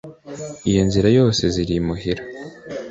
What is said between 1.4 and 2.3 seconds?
ziri n'imuhira